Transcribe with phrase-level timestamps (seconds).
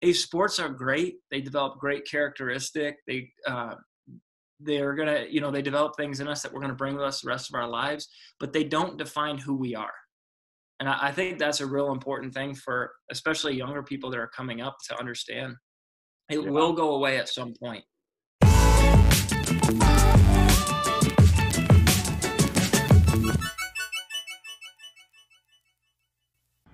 [0.00, 1.16] hey, sports are great.
[1.30, 2.96] They develop great characteristic.
[3.06, 3.74] They uh,
[4.60, 7.22] they're gonna, you know, they develop things in us that we're gonna bring with us
[7.22, 8.08] the rest of our lives,
[8.38, 9.92] but they don't define who we are.
[10.80, 14.30] And I, I think that's a real important thing for especially younger people that are
[14.34, 15.54] coming up to understand.
[16.30, 16.50] It yeah.
[16.50, 17.84] will go away at some point.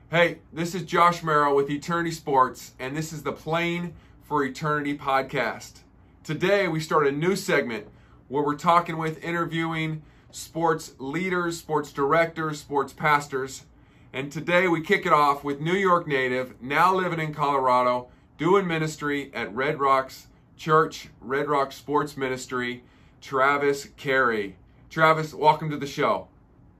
[0.09, 3.93] Hey, this is Josh Merrill with Eternity Sports, and this is the Playing
[4.23, 5.81] for Eternity podcast.
[6.23, 7.89] Today, we start a new segment
[8.29, 13.65] where we're talking with, interviewing sports leaders, sports directors, sports pastors.
[14.13, 18.07] And today, we kick it off with New York native, now living in Colorado,
[18.39, 22.85] doing ministry at Red Rocks Church, Red Rock Sports Ministry,
[23.21, 24.57] Travis Carey.
[24.89, 26.29] Travis, welcome to the show.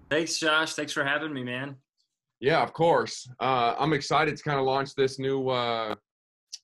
[0.09, 0.75] Thanks, Josh.
[0.75, 1.79] Thanks for having me, man.
[2.41, 3.27] Yeah, of course.
[3.41, 5.95] Uh, I'm excited to kind of launch this new uh,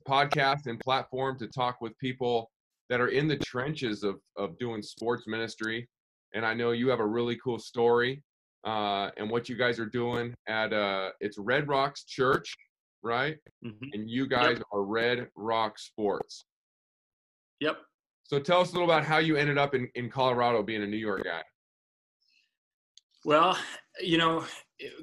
[0.07, 2.51] podcast and platform to talk with people
[2.91, 5.89] that are in the trenches of, of doing sports ministry.
[6.35, 8.23] And I know you have a really cool story
[8.65, 12.55] uh, and what you guys are doing at uh, it's Red Rocks Church,
[13.03, 13.37] right?
[13.65, 13.89] Mm-hmm.
[13.95, 14.67] And you guys yep.
[14.73, 16.45] are Red Rock Sports.
[17.61, 17.79] Yep.
[18.25, 20.87] So tell us a little about how you ended up in, in Colorado being a
[20.87, 21.43] New York guy.
[23.25, 23.57] Well,
[24.01, 24.45] you know,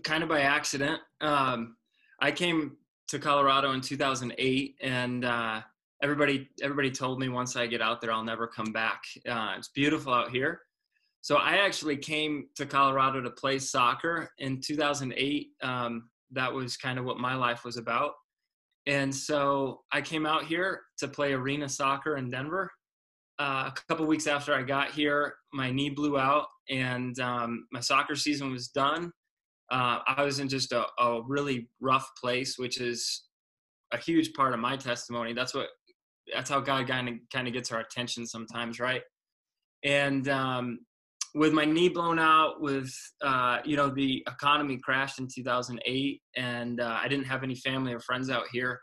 [0.03, 0.99] kind of by accident.
[1.21, 1.75] Um,
[2.21, 2.77] I came
[3.09, 5.61] to Colorado in 2008, and uh,
[6.01, 9.01] everybody everybody told me once I get out there, I'll never come back.
[9.27, 10.61] Uh, it's beautiful out here.
[11.21, 15.47] So I actually came to Colorado to play soccer in 2008.
[15.61, 18.13] Um, that was kind of what my life was about.
[18.85, 22.71] And so I came out here to play arena soccer in Denver.
[23.37, 27.79] Uh, a couple weeks after I got here, my knee blew out and um, my
[27.79, 29.11] soccer season was done
[29.71, 33.23] uh, I was in just a, a really rough place, which is
[33.91, 35.33] a huge part of my testimony.
[35.33, 35.67] That's what
[36.33, 39.01] that's how God kind of kind of gets our attention sometimes, right?
[39.83, 40.79] And um,
[41.35, 42.91] with my knee blown out, with
[43.21, 47.93] uh, you know the economy crashed in 2008, and uh, I didn't have any family
[47.93, 48.79] or friends out here.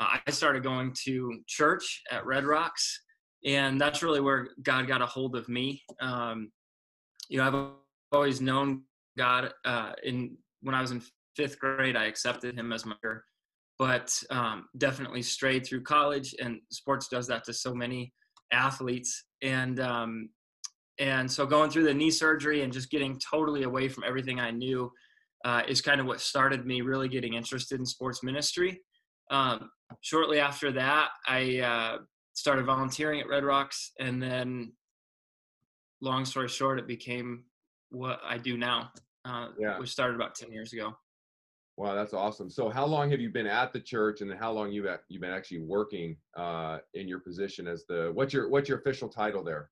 [0.00, 3.00] Uh, I started going to church at Red Rocks,
[3.44, 5.82] and that's really where God got a hold of me.
[6.00, 6.50] Um,
[7.28, 8.82] you know, I've always known
[9.18, 11.02] God uh, in when I was in
[11.36, 11.96] fifth grade.
[11.96, 12.94] I accepted him as my
[13.78, 18.12] but um, definitely strayed through college, and sports does that to so many
[18.52, 19.24] athletes.
[19.42, 20.30] And um,
[20.98, 24.50] and so going through the knee surgery and just getting totally away from everything I
[24.50, 24.90] knew
[25.44, 28.80] uh, is kind of what started me really getting interested in sports ministry.
[29.30, 31.98] Um, shortly after that, I uh,
[32.34, 34.72] started volunteering at Red Rocks, and then,
[36.00, 37.44] long story short, it became
[37.90, 38.90] what I do now
[39.28, 39.78] uh, yeah.
[39.78, 40.96] which started about 10 years ago.
[41.76, 42.50] Wow, that's awesome.
[42.50, 45.20] So, how long have you been at the church, and then how long you've you've
[45.20, 49.44] been actually working uh, in your position as the what's your what's your official title
[49.44, 49.70] there?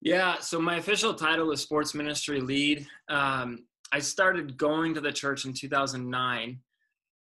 [0.00, 2.84] Yeah, so my official title is sports ministry lead.
[3.08, 6.58] Um, I started going to the church in 2009,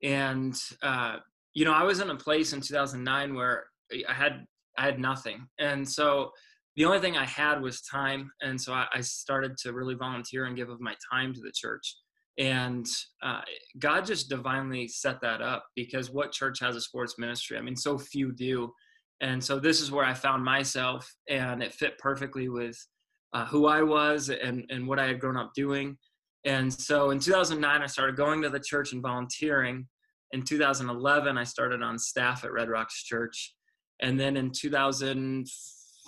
[0.03, 1.17] and uh,
[1.55, 3.65] you know I was in a place in 2009 where
[4.07, 4.45] I had
[4.77, 6.31] I had nothing, and so
[6.77, 10.47] the only thing I had was time, and so I, I started to really volunteer
[10.47, 11.97] and give of my time to the church.
[12.39, 12.87] And
[13.23, 13.43] uh,
[13.79, 17.59] God just divinely set that up because what church has a sports ministry?
[17.59, 18.73] I mean, so few do.
[19.21, 22.79] And so this is where I found myself, and it fit perfectly with
[23.33, 25.99] uh, who I was and, and what I had grown up doing.
[26.45, 29.87] And so in 2009, I started going to the church and volunteering.
[30.33, 33.55] In 2011, I started on staff at Red Rocks Church.
[34.01, 35.47] And then in 2000,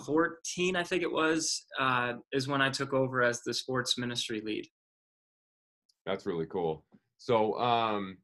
[0.03, 4.41] 14, I think it was, uh, is when I took over as the sports ministry
[4.43, 4.67] lead.
[6.05, 6.83] That's really cool.
[7.17, 8.17] So, um,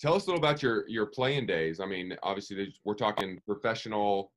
[0.00, 1.80] tell us a little about your your playing days.
[1.80, 4.32] I mean, obviously, we're talking professional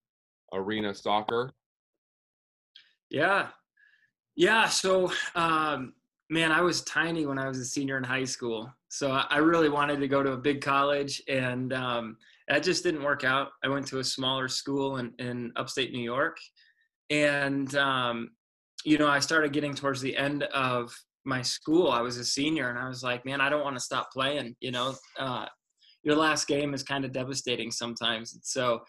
[0.53, 1.51] arena soccer.
[3.09, 3.49] Yeah,
[4.35, 4.67] yeah.
[4.67, 5.93] So, um,
[6.29, 9.69] man, I was tiny when I was a senior in high school, so I really
[9.69, 12.17] wanted to go to a big college, and um,
[12.47, 13.49] that just didn't work out.
[13.63, 16.37] I went to a smaller school in, in upstate New York,
[17.09, 18.29] and um,
[18.85, 20.93] you know i started getting towards the end of
[21.25, 23.83] my school i was a senior and i was like man i don't want to
[23.83, 24.95] stop playing you know?
[25.17, 25.45] Uh,
[26.03, 28.81] your last game is kind of devastating sometimes so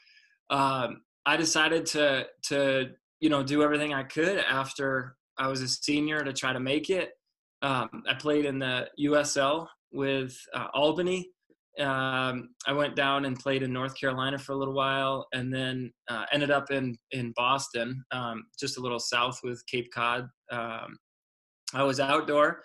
[0.50, 2.90] um, i decided to to
[3.20, 6.90] you know do everything i could after i was a senior to try to make
[6.90, 7.10] it.
[7.62, 11.30] Um, i played in the usl with uh, albany
[11.80, 15.92] um, I went down and played in North Carolina for a little while, and then
[16.08, 20.28] uh, ended up in in Boston, um, just a little south with Cape Cod.
[20.50, 20.98] Um,
[21.74, 22.62] I was outdoor,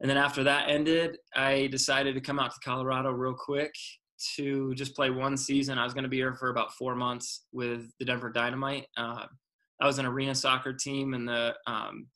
[0.00, 3.72] and then after that ended, I decided to come out to Colorado real quick
[4.36, 5.78] to just play one season.
[5.78, 8.86] I was going to be here for about four months with the Denver Dynamite.
[8.96, 9.26] Uh,
[9.80, 12.06] I was an arena soccer team in the um,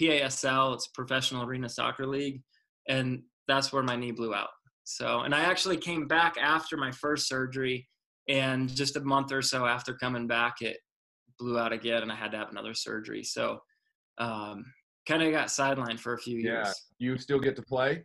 [0.00, 0.74] PASL.
[0.74, 2.42] It's Professional Arena Soccer League,
[2.88, 4.48] and that's where my knee blew out.
[4.84, 7.88] So, and I actually came back after my first surgery,
[8.28, 10.78] and just a month or so after coming back, it
[11.38, 13.24] blew out again, and I had to have another surgery.
[13.24, 13.60] So,
[14.18, 14.64] um,
[15.06, 16.68] kind of got sidelined for a few years.
[16.98, 18.04] Yeah, you still get to play.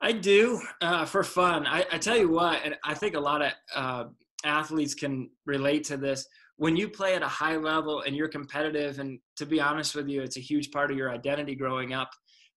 [0.00, 1.66] I do uh, for fun.
[1.66, 4.04] I, I, tell you what, and I think a lot of uh,
[4.44, 6.26] athletes can relate to this.
[6.56, 10.08] When you play at a high level and you're competitive, and to be honest with
[10.08, 12.10] you, it's a huge part of your identity growing up.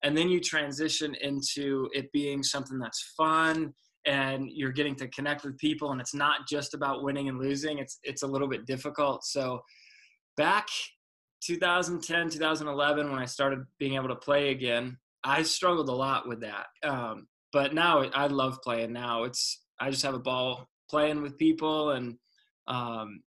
[0.03, 3.73] And then you transition into it being something that's fun
[4.05, 7.77] and you're getting to connect with people and it's not just about winning and losing.
[7.77, 9.23] It's it's a little bit difficult.
[9.23, 9.61] So
[10.37, 10.67] back
[11.43, 16.41] 2010, 2011, when I started being able to play again, I struggled a lot with
[16.41, 16.67] that.
[16.83, 18.93] Um, but now I love playing.
[18.93, 22.15] Now it's I just have a ball playing with people, and
[22.67, 23.21] um,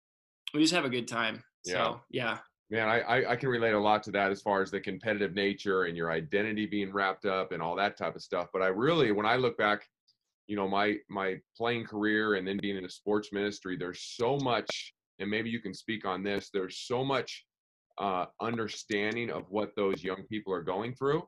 [0.53, 1.43] we just have a good time.
[1.65, 1.73] Yeah.
[1.73, 2.37] So yeah.
[2.73, 5.83] Man, I, I can relate a lot to that as far as the competitive nature
[5.83, 8.47] and your identity being wrapped up and all that type of stuff.
[8.51, 9.87] But I really, when I look back,
[10.47, 14.37] you know, my my playing career and then being in a sports ministry, there's so
[14.37, 16.49] much, and maybe you can speak on this.
[16.51, 17.45] There's so much
[17.99, 21.21] uh, understanding of what those young people are going through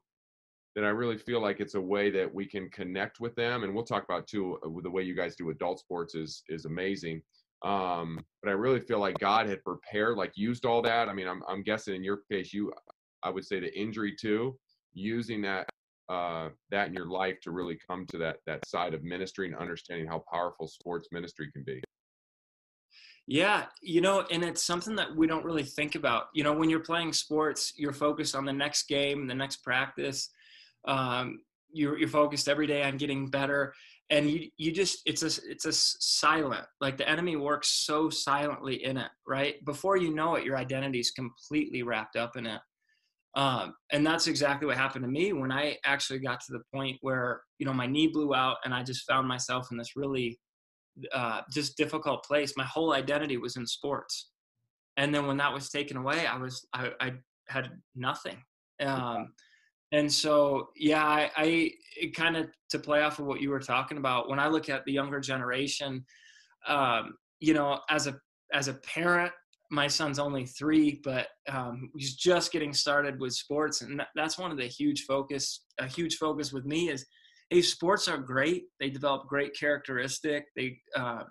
[0.73, 3.63] that I really feel like it's a way that we can connect with them.
[3.63, 6.65] And we'll talk about too uh, the way you guys do adult sports is is
[6.65, 7.21] amazing.
[7.65, 11.09] Um, but I really feel like God had prepared, like used all that.
[11.09, 12.71] I mean, I'm I'm guessing in your case, you,
[13.23, 14.57] I would say the injury too,
[14.93, 15.67] using that
[16.07, 19.55] uh, that in your life to really come to that that side of ministry and
[19.55, 21.81] understanding how powerful sports ministry can be.
[23.27, 26.25] Yeah, you know, and it's something that we don't really think about.
[26.35, 30.29] You know, when you're playing sports, you're focused on the next game, the next practice,
[30.87, 31.39] um,
[31.75, 33.73] you're, you're focused every day on getting better
[34.09, 38.83] and you you just it's a it's a silent like the enemy works so silently
[38.83, 39.63] in it right?
[39.65, 42.61] Before you know it your identity is completely wrapped up in it.
[43.35, 46.97] Um, and that's exactly what happened to me when i actually got to the point
[47.01, 50.39] where you know my knee blew out and i just found myself in this really
[51.13, 52.53] uh, just difficult place.
[52.55, 54.29] My whole identity was in sports.
[54.97, 57.13] And then when that was taken away i was i, I
[57.47, 58.37] had nothing.
[58.79, 59.33] Um,
[59.95, 61.71] and so yeah i, I
[62.15, 64.83] kind of to play off of what you were talking about when i look at
[64.85, 66.05] the younger generation
[66.67, 68.15] um, you know as a
[68.53, 69.31] as a parent
[69.71, 74.51] my son's only three but um, he's just getting started with sports and that's one
[74.51, 77.05] of the huge focus a huge focus with me is
[77.49, 78.63] hey sports are great.
[78.79, 80.45] They develop great characteristic.
[80.55, 81.23] They uh,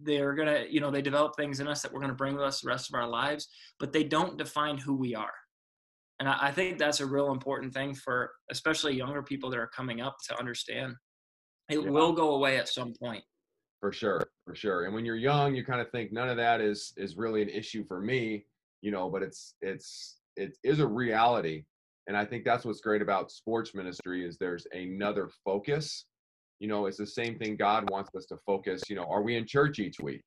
[0.00, 2.60] they're gonna you know they develop things in us that we're gonna bring with us
[2.60, 3.48] the rest of our lives
[3.78, 5.32] but they don't define who we are
[6.18, 9.68] and I, I think that's a real important thing for especially younger people that are
[9.68, 10.94] coming up to understand.
[11.68, 11.90] It yeah.
[11.90, 13.24] will go away at some point.
[13.80, 14.84] For sure, for sure.
[14.84, 17.48] And when you're young, you kind of think none of that is is really an
[17.48, 18.46] issue for me,
[18.80, 19.10] you know.
[19.10, 21.64] But it's it's it is a reality,
[22.06, 26.06] and I think that's what's great about sports ministry is there's another focus.
[26.58, 28.82] You know, it's the same thing God wants us to focus.
[28.88, 30.22] You know, are we in church each week?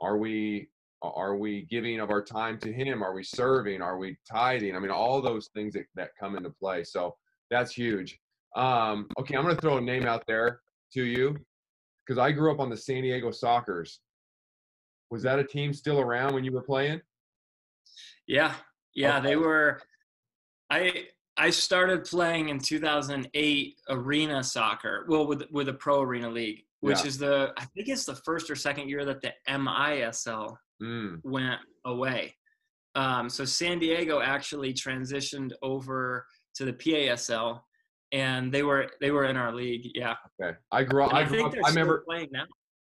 [0.00, 0.68] Are we
[1.02, 3.02] are we giving of our time to him?
[3.02, 3.82] Are we serving?
[3.82, 4.76] Are we tithing?
[4.76, 6.84] I mean all those things that, that come into play.
[6.84, 7.16] So
[7.50, 8.18] that's huge.
[8.54, 10.60] Um, okay i'm going to throw a name out there
[10.92, 11.38] to you
[12.04, 13.98] because i grew up on the san diego sockers.
[15.10, 17.00] Was that a team still around when you were playing?
[18.26, 18.54] Yeah
[18.94, 19.28] yeah okay.
[19.28, 19.80] they were
[20.70, 21.04] i
[21.36, 27.00] i started playing in 2008 arena soccer well with with the pro arena league which
[27.00, 27.06] yeah.
[27.06, 31.20] is the i think it's the first or second year that the misl mm.
[31.24, 32.34] went away.
[32.94, 37.60] Um, so San Diego actually transitioned over to the PASL,
[38.12, 39.90] and they were they were in our league.
[39.94, 40.14] Yeah.
[40.40, 40.56] Okay.
[40.70, 41.14] I grew up.
[41.14, 42.44] I, I, grew up, I remember playing now.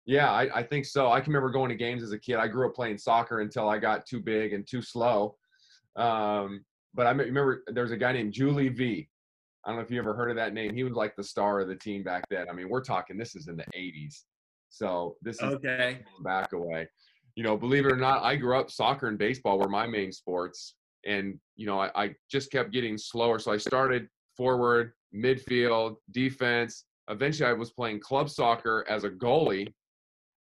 [0.05, 1.13] Yeah, I, I think so.
[1.13, 2.37] I can remember going to games as a kid.
[2.37, 5.37] I grew up playing soccer until I got too big and too slow.
[5.95, 9.09] Um, but I remember there was a guy named Julie V.
[9.65, 10.75] I don't know if you ever heard of that name.
[10.75, 12.49] He was like the star of the team back then.
[12.51, 14.25] I mean, we're talking this is in the 80s.
[14.71, 16.01] So this is okay.
[16.25, 16.89] back away
[17.35, 20.13] you know, believe it or not, I grew up soccer and baseball were my main
[20.13, 20.75] sports.
[21.07, 23.39] And, you know, I, I just kept getting slower.
[23.39, 26.85] So I started forward, midfield, defense.
[27.09, 29.73] Eventually I was playing club soccer as a goalie.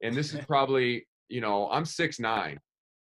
[0.02, 2.60] And this is probably, you know, I'm six nine.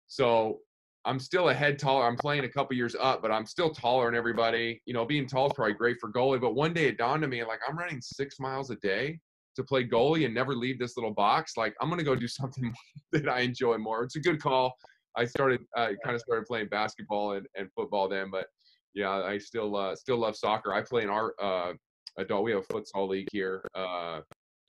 [0.07, 0.61] So
[1.05, 2.07] I'm still a head taller.
[2.07, 4.81] I'm playing a couple years up, but I'm still taller than everybody.
[4.87, 6.41] You know, being tall is probably great for goalie.
[6.41, 9.19] But one day it dawned on me, like I'm running six miles a day
[9.57, 11.53] to play goalie and never leave this little box.
[11.57, 12.73] Like I'm gonna go do something
[13.13, 14.03] that I enjoy more.
[14.03, 14.75] It's a good call.
[15.17, 18.47] I started uh, kind of started playing basketball and, and football then, but
[18.95, 20.73] yeah, I still uh, still love soccer.
[20.73, 21.73] I play in our uh,
[22.19, 22.45] adult.
[22.45, 24.21] We have a futsal league here, uh,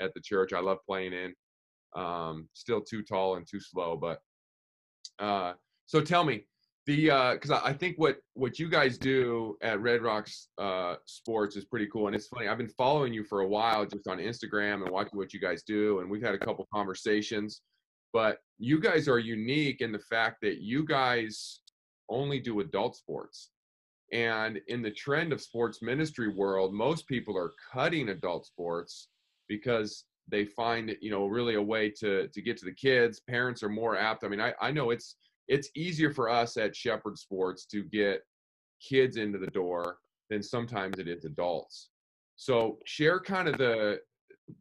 [0.01, 0.53] at the church.
[0.53, 1.33] I love playing in.
[1.95, 4.19] Um, still too tall and too slow, but
[5.19, 5.53] uh,
[5.85, 6.45] so tell me
[6.85, 11.55] the because uh, I think what what you guys do at Red Rocks uh, Sports
[11.55, 12.47] is pretty cool, and it's funny.
[12.47, 15.63] I've been following you for a while just on Instagram and watching what you guys
[15.63, 17.61] do, and we've had a couple conversations.
[18.13, 21.59] But you guys are unique in the fact that you guys
[22.07, 23.49] only do adult sports.
[24.13, 29.09] And in the trend of sports ministry world, most people are cutting adult sports
[29.49, 33.21] because they find you know really a way to to get to the kids.
[33.27, 34.23] Parents are more apt.
[34.23, 35.15] I mean, I, I know it's
[35.47, 38.21] it's easier for us at Shepherd Sports to get
[38.81, 39.97] kids into the door
[40.29, 41.89] than sometimes it is adults.
[42.35, 43.99] So share kind of the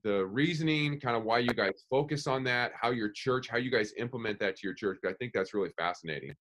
[0.02, 3.70] the reasoning, kind of why you guys focus on that, how your church, how you
[3.70, 4.98] guys implement that to your church.
[5.06, 6.34] I think that's really fascinating.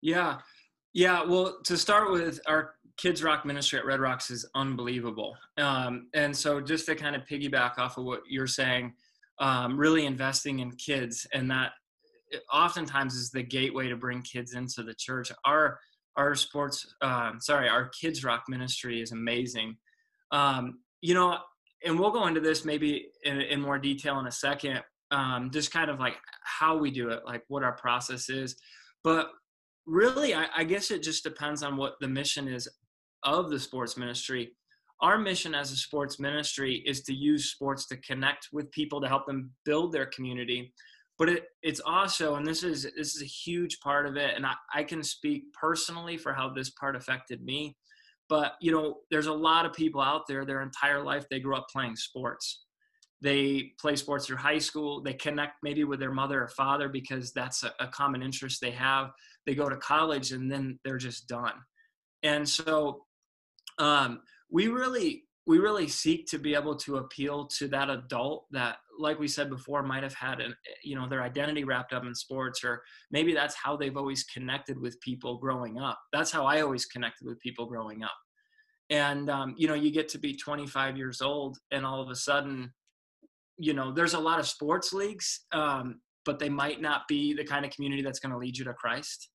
[0.00, 0.38] Yeah.
[0.94, 1.24] Yeah.
[1.24, 5.36] Well, to start with, our Kids Rock ministry at Red Rocks is unbelievable.
[5.58, 8.94] Um, and so, just to kind of piggyback off of what you're saying,
[9.40, 11.72] um, really investing in kids, and that
[12.52, 15.30] oftentimes is the gateway to bring kids into the church.
[15.44, 15.78] Our
[16.16, 19.76] our sports, um, sorry, our Kids Rock ministry is amazing.
[20.30, 21.38] Um, you know,
[21.84, 24.80] and we'll go into this maybe in, in more detail in a second.
[25.10, 28.56] Um, just kind of like how we do it, like what our process is.
[29.02, 29.30] But
[29.86, 32.68] really, I, I guess it just depends on what the mission is
[33.22, 34.52] of the sports ministry.
[35.00, 39.08] Our mission as a sports ministry is to use sports to connect with people to
[39.08, 40.72] help them build their community.
[41.18, 44.44] But it, it's also, and this is this is a huge part of it, and
[44.44, 47.76] I, I can speak personally for how this part affected me
[48.28, 51.56] but you know there's a lot of people out there their entire life they grew
[51.56, 52.62] up playing sports.
[53.20, 57.32] They play sports through high school they connect maybe with their mother or father because
[57.32, 59.10] that's a, a common interest they have.
[59.46, 61.54] They go to college and then they're just done.
[62.22, 63.04] And so
[63.78, 68.76] um, we really we really seek to be able to appeal to that adult that
[68.98, 72.14] like we said before might have had an you know their identity wrapped up in
[72.14, 75.98] sports or maybe that's how they've always connected with people growing up.
[76.12, 78.16] That's how i always connected with people growing up.
[78.90, 82.16] And um, you know you get to be 25 years old and all of a
[82.16, 82.72] sudden
[83.58, 87.44] you know there's a lot of sports leagues um, but they might not be the
[87.44, 89.30] kind of community that's going to lead you to christ.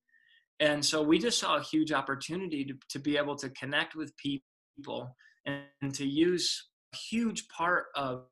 [0.60, 4.12] And so we just saw a huge opportunity to, to be able to connect with
[4.18, 8.26] people and, and to use a huge part of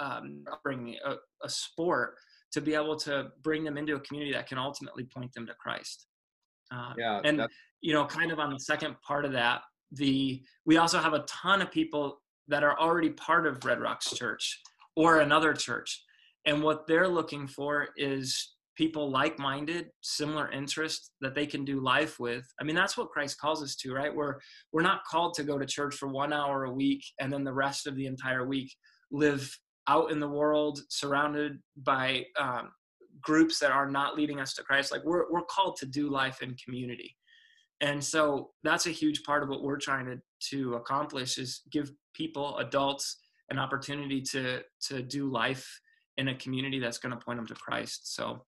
[0.00, 1.14] um, bringing a,
[1.44, 2.14] a sport
[2.52, 5.54] to be able to bring them into a community that can ultimately point them to
[5.54, 6.06] christ.
[6.72, 7.46] Uh, yeah, and
[7.80, 11.20] you know kind of on the second part of that the we also have a
[11.20, 14.60] ton of people that are already part of red rocks church
[14.96, 16.02] or another church.
[16.46, 22.18] And what they're looking for is people like-minded similar interests that they can do life
[22.18, 22.44] with.
[22.60, 24.14] I mean that's what christ calls us to right?
[24.14, 24.36] We're
[24.72, 27.52] we're not called to go to church for one hour a week and then the
[27.52, 28.72] rest of the entire week
[29.10, 29.50] live
[29.90, 32.70] out in the world surrounded by um,
[33.20, 36.42] groups that are not leading us to christ like we're, we're called to do life
[36.42, 37.16] in community.
[37.82, 40.20] And so that's a huge part of what we're trying to,
[40.50, 43.18] to accomplish is give people adults
[43.48, 45.66] an opportunity to to do life
[46.18, 48.14] in a community that's going to point them to christ.
[48.14, 48.44] So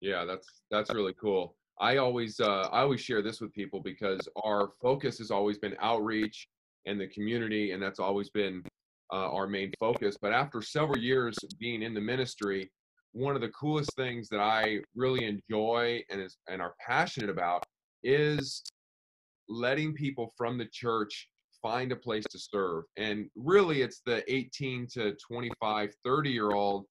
[0.00, 1.56] yeah that's that's really cool.
[1.78, 5.76] I always uh, i always share this with people because our focus has always been
[5.80, 6.48] outreach
[6.86, 8.62] and the community and that's always been
[9.12, 12.70] uh, our main focus but after several years being in the ministry
[13.12, 17.64] one of the coolest things that i really enjoy and is and are passionate about
[18.02, 18.62] is
[19.48, 21.28] letting people from the church
[21.62, 22.84] find a place to serve.
[22.96, 26.86] And really, it's the 18 to 25, 30 year old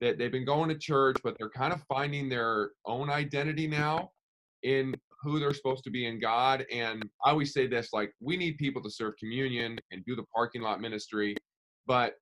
[0.00, 4.10] that they've been going to church, but they're kind of finding their own identity now
[4.62, 6.66] in who they're supposed to be in God.
[6.72, 10.24] And I always say this like, we need people to serve communion and do the
[10.34, 11.36] parking lot ministry,
[11.86, 12.14] but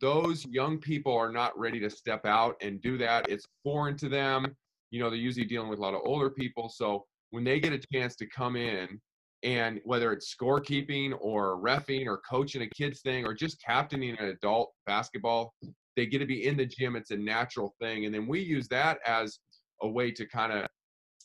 [0.00, 3.28] those young people are not ready to step out and do that.
[3.28, 4.56] It's foreign to them.
[4.90, 6.68] You know, they're usually dealing with a lot of older people.
[6.68, 9.00] So when they get a chance to come in
[9.42, 14.26] and whether it's scorekeeping or refing or coaching a kids thing or just captaining an
[14.26, 15.54] adult basketball,
[15.96, 16.94] they get to be in the gym.
[16.96, 18.04] It's a natural thing.
[18.04, 19.38] And then we use that as
[19.82, 20.68] a way to kind of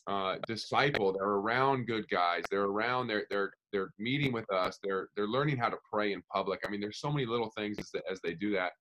[0.06, 1.12] uh, disciple.
[1.12, 2.44] They're around good guys.
[2.50, 3.08] They're around.
[3.08, 4.78] They're they're they're meeting with us.
[4.82, 6.60] They're they're learning how to pray in public.
[6.64, 8.72] I mean, there's so many little things as, as they do that.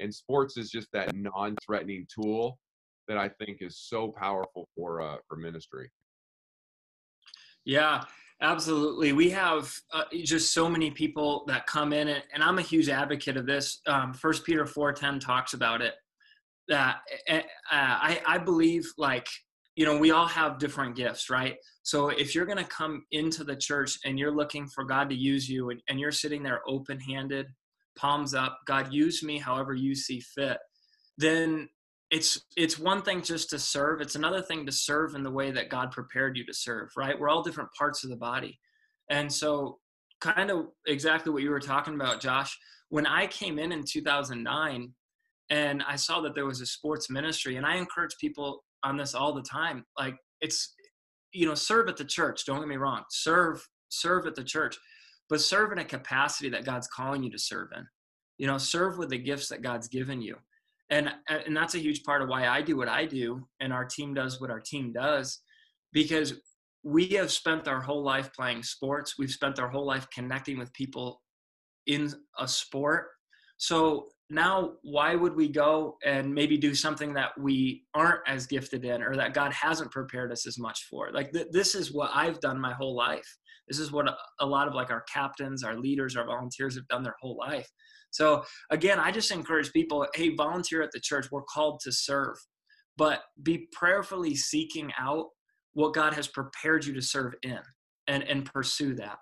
[0.00, 2.58] And sports is just that non-threatening tool
[3.08, 5.90] that I think is so powerful for uh, for ministry.
[7.66, 8.04] Yeah,
[8.40, 9.12] absolutely.
[9.12, 12.88] We have uh, just so many people that come in, and, and I'm a huge
[12.88, 13.80] advocate of this.
[13.86, 15.94] Um, First Peter four ten talks about it.
[16.68, 19.28] That uh, I I believe like
[19.80, 21.56] you know we all have different gifts, right?
[21.84, 25.16] So if you're going to come into the church and you're looking for God to
[25.16, 27.46] use you, and, and you're sitting there open handed,
[27.96, 30.58] palms up, God use me however you see fit,
[31.16, 31.66] then
[32.10, 35.52] it's it's one thing just to serve it's another thing to serve in the way
[35.52, 38.58] that god prepared you to serve right we're all different parts of the body
[39.10, 39.78] and so
[40.20, 42.58] kind of exactly what you were talking about josh
[42.88, 44.92] when i came in in 2009
[45.50, 49.14] and i saw that there was a sports ministry and i encourage people on this
[49.14, 50.74] all the time like it's
[51.32, 54.78] you know serve at the church don't get me wrong serve serve at the church
[55.30, 57.86] but serve in a capacity that god's calling you to serve in.
[58.36, 60.36] You know serve with the gifts that god's given you.
[60.90, 63.72] And uh, and that's a huge part of why I do what I do and
[63.72, 65.40] our team does what our team does
[65.92, 66.34] because
[66.82, 69.16] we have spent our whole life playing sports.
[69.18, 71.22] We've spent our whole life connecting with people
[71.86, 73.08] in a sport.
[73.58, 78.84] So now why would we go and maybe do something that we aren't as gifted
[78.84, 82.10] in or that god hasn't prepared us as much for like th- this is what
[82.14, 83.36] i've done my whole life
[83.68, 86.86] this is what a, a lot of like our captains our leaders our volunteers have
[86.88, 87.68] done their whole life
[88.10, 91.28] so again, I just encourage people, hey, volunteer at the church.
[91.30, 92.36] We're called to serve,
[92.96, 95.26] but be prayerfully seeking out
[95.72, 97.60] what God has prepared you to serve in
[98.08, 99.18] and, and pursue that.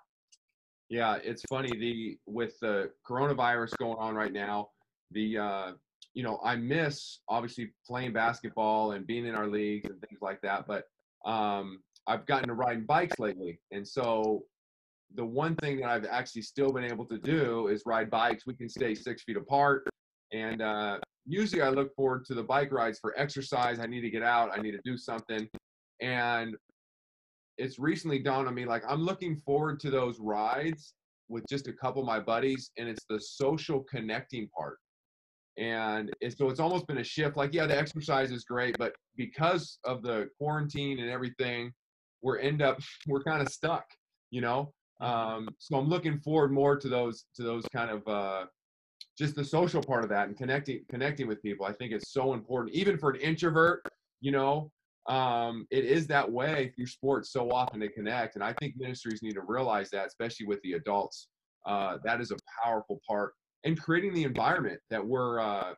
[0.89, 4.69] Yeah, it's funny the with the coronavirus going on right now,
[5.11, 5.71] the uh
[6.15, 10.41] you know, I miss obviously playing basketball and being in our leagues and things like
[10.41, 10.85] that, but
[11.29, 13.59] um I've gotten to riding bikes lately.
[13.71, 14.43] And so
[15.15, 18.45] the one thing that I've actually still been able to do is ride bikes.
[18.45, 19.87] We can stay six feet apart.
[20.31, 23.79] And uh, usually I look forward to the bike rides for exercise.
[23.79, 25.47] I need to get out, I need to do something.
[26.01, 26.55] And
[27.57, 30.93] it's recently dawned on me like I'm looking forward to those rides
[31.27, 34.77] with just a couple of my buddies, and it's the social connecting part.
[35.59, 37.35] And so it's almost been a shift.
[37.35, 41.73] Like, yeah, the exercise is great, but because of the quarantine and everything,
[42.21, 43.85] we're end up we're kind of stuck,
[44.31, 44.73] you know.
[45.01, 48.45] Um, so I'm looking forward more to those to those kind of uh,
[49.17, 51.65] just the social part of that and connecting connecting with people.
[51.65, 53.83] I think it's so important, even for an introvert.
[54.21, 54.71] You know,
[55.07, 59.21] um, it is that way through sports so often to connect, and I think ministries
[59.21, 61.27] need to realize that, especially with the adults.
[61.65, 65.73] Uh, that is a powerful part, and creating the environment that we're uh,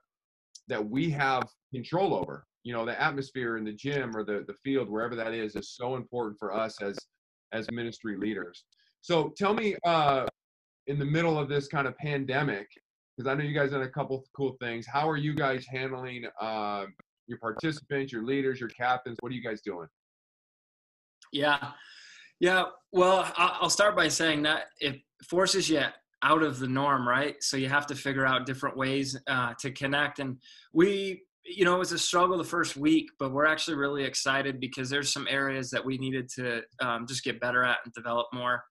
[0.68, 2.46] that we have control over.
[2.64, 5.76] You know, the atmosphere in the gym or the the field, wherever that is, is
[5.76, 6.98] so important for us as
[7.52, 8.64] as ministry leaders.
[9.02, 10.26] So tell me, uh,
[10.88, 12.68] in the middle of this kind of pandemic,
[13.18, 14.86] because I know you guys done a couple cool things.
[14.88, 16.86] How are you guys handling uh,
[17.28, 19.18] your participants, your leaders, your captains?
[19.22, 19.88] What are you guys doing?
[21.34, 21.72] Yeah,
[22.40, 22.66] yeah.
[22.92, 25.84] Well, I'll start by saying that it forces you
[26.24, 27.36] out of the norm, right?
[27.42, 30.20] So you have to figure out different ways uh, to connect.
[30.20, 30.38] And
[30.74, 34.60] we, you know, it was a struggle the first week, but we're actually really excited
[34.60, 38.28] because there's some areas that we needed to um, just get better at and develop
[38.34, 38.64] more.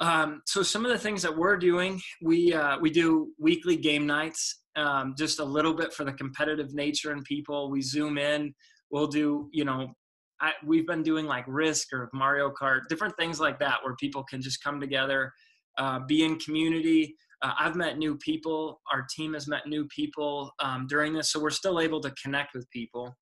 [0.00, 4.06] Um, so some of the things that we're doing, we uh, we do weekly game
[4.06, 7.70] nights, um, just a little bit for the competitive nature and people.
[7.70, 8.54] We zoom in.
[8.90, 9.92] We'll do, you know,
[10.40, 14.24] I, we've been doing like Risk or Mario Kart, different things like that, where people
[14.24, 15.32] can just come together,
[15.80, 17.16] uh, be in community.
[17.42, 18.80] Uh, I've met new people.
[18.92, 22.54] Our team has met new people um, during this, so we're still able to connect
[22.54, 23.16] with people.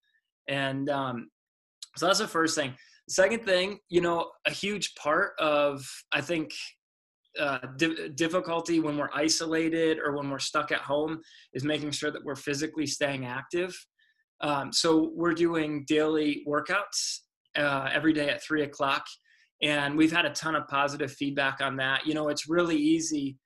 [0.48, 1.30] And um,
[1.96, 2.74] so that's the first thing.
[3.08, 6.52] Second thing, you know, a huge part of I think
[7.38, 11.20] uh, di- difficulty when we're isolated or when we're stuck at home
[11.54, 13.74] is making sure that we're physically staying active.
[14.40, 17.20] Um, so we're doing daily workouts
[17.56, 19.04] uh, every day at three o'clock,
[19.62, 22.06] and we've had a ton of positive feedback on that.
[22.06, 23.36] You know, it's really easy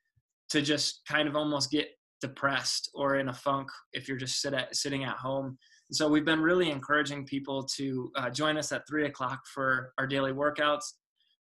[0.50, 1.88] to just kind of almost get
[2.20, 5.58] depressed or in a funk if you're just sit at, sitting at home
[5.92, 10.06] so we've been really encouraging people to uh, join us at three o'clock for our
[10.06, 10.84] daily workouts.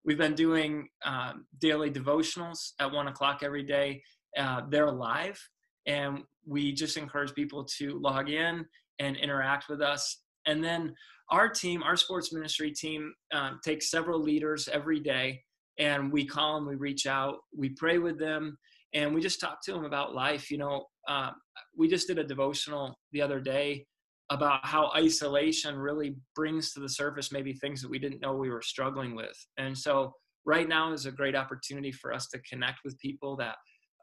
[0.04, 4.02] We've been doing um, daily devotionals at one o'clock every day.
[4.36, 5.40] Uh, they're live,
[5.86, 8.66] and we just encourage people to log in
[8.98, 10.24] and interact with us.
[10.48, 10.96] And then
[11.32, 15.42] our team, our sports ministry team, um, takes several leaders every day,
[15.78, 18.58] and we call them, we reach out, we pray with them,
[18.94, 20.50] and we just talk to them about life.
[20.50, 21.32] You know, uh,
[21.78, 23.86] we just did a devotional the other day
[24.32, 28.50] about how isolation really brings to the surface maybe things that we didn't know we
[28.50, 29.36] were struggling with.
[29.58, 30.14] And so,
[30.46, 33.56] right now is a great opportunity for us to connect with people that,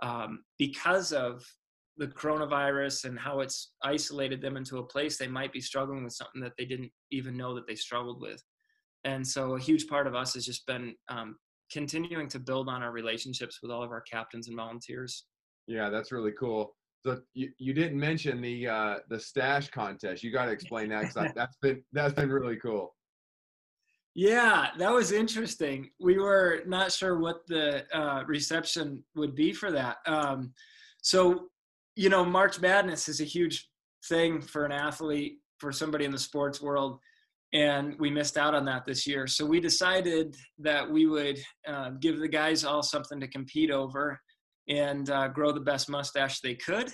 [0.02, 1.42] um, because of
[1.98, 6.12] the coronavirus and how it's isolated them into a place, they might be struggling with
[6.12, 8.42] something that they didn't even know that they struggled with.
[9.04, 11.36] And so, a huge part of us has just been um,
[11.70, 15.26] continuing to build on our relationships with all of our captains and volunteers.
[15.66, 16.74] Yeah, that's really cool.
[17.04, 20.22] So you, you didn't mention the uh, the stash contest.
[20.22, 22.94] You got to explain that because that's been that's been really cool.
[24.14, 25.90] Yeah, that was interesting.
[26.00, 29.98] We were not sure what the uh, reception would be for that.
[30.06, 30.54] Um,
[31.02, 31.50] So,
[31.96, 33.68] you know, March Madness is a huge
[34.08, 36.98] thing for an athlete, for somebody in the sports world,
[37.52, 39.26] and we missed out on that this year.
[39.26, 44.20] So we decided that we would uh, give the guys all something to compete over
[44.68, 46.92] and uh, grow the best mustache they could.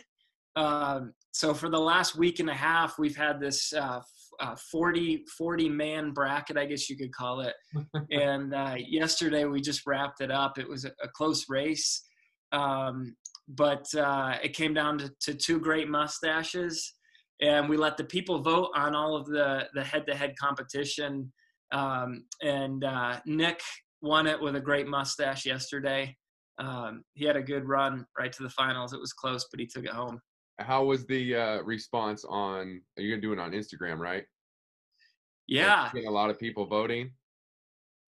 [0.54, 4.00] Um, so for the last week and a half, we've had this uh,
[4.40, 7.54] uh, 40 40 man bracket, I guess you could call it.
[8.10, 10.58] and uh, yesterday we just wrapped it up.
[10.58, 12.04] It was a, a close race,
[12.52, 13.16] um,
[13.54, 16.94] but uh, it came down to, to, two great mustaches,
[17.40, 21.32] and we let the people vote on all of the the head to head competition.
[21.72, 23.60] Um, and uh, Nick
[24.02, 26.16] won it with a great mustache yesterday.
[26.58, 28.92] Um, he had a good run right to the finals.
[28.92, 30.20] It was close, but he took it home.
[30.58, 32.80] How was the uh, response on?
[32.96, 34.24] Are you gonna do it on Instagram, right?
[35.48, 37.12] Yeah, like, a lot of people voting.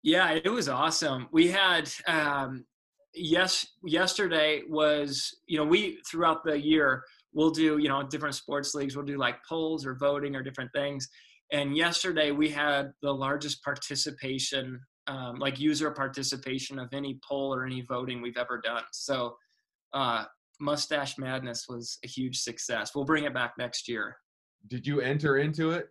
[0.02, 1.28] Yeah, it was awesome.
[1.32, 2.64] We had um,
[3.14, 8.74] yes, yesterday was you know we throughout the year we'll do you know different sports
[8.74, 11.08] leagues we'll do like polls or voting or different things.
[11.52, 17.66] And yesterday we had the largest participation, um, like user participation of any poll or
[17.66, 18.84] any voting we've ever done.
[18.92, 19.36] So
[19.92, 20.24] uh,
[20.60, 22.92] Mustache Madness was a huge success.
[22.94, 24.16] We'll bring it back next year.
[24.68, 25.88] Did you enter into it?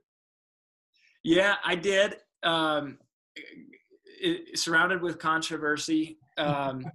[1.24, 2.16] Yeah, I did.
[2.42, 2.98] Um,
[3.36, 6.18] it, surrounded with controversy.
[6.42, 6.86] Um,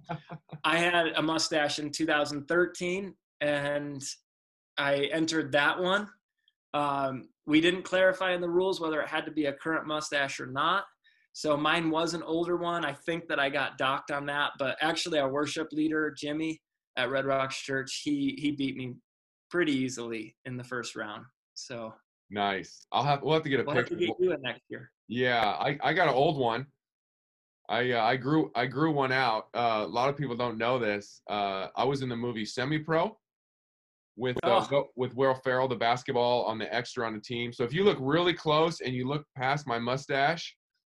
[0.63, 4.03] I had a mustache in 2013, and
[4.77, 6.09] I entered that one.
[6.73, 10.39] Um, we didn't clarify in the rules whether it had to be a current mustache
[10.39, 10.83] or not.
[11.33, 12.83] So mine was an older one.
[12.83, 16.59] I think that I got docked on that, but actually, our worship leader Jimmy
[16.97, 18.95] at Red Rocks Church, he he beat me
[19.49, 21.25] pretty easily in the first round.
[21.53, 21.93] So
[22.31, 22.85] nice.
[22.91, 23.93] I'll have we'll have to get a we'll picture.
[23.93, 24.91] Have to get you in next year.
[25.07, 26.65] Yeah, I I got an old one.
[27.69, 29.47] I uh, I grew I grew one out.
[29.53, 31.21] Uh, a lot of people don't know this.
[31.29, 33.17] Uh, I was in the movie Semi Pro
[34.15, 34.89] with uh, oh.
[34.95, 37.51] with Will Ferrell, the basketball on the extra on the team.
[37.51, 40.55] So if you look really close and you look past my mustache,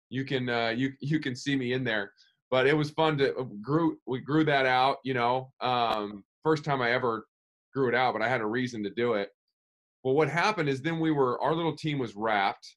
[0.09, 2.11] you can uh, you you can see me in there
[2.51, 6.63] but it was fun to uh, grew we grew that out you know um, first
[6.63, 7.25] time i ever
[7.73, 9.29] grew it out but i had a reason to do it
[10.03, 12.75] well what happened is then we were our little team was wrapped